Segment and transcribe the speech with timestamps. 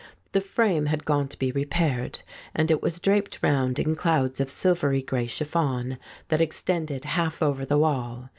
[0.31, 2.23] The frame had gone to be repaired,
[2.55, 7.67] and it was draped round in clouds of silvery grey chiffon that extended half over
[7.67, 8.29] the wall.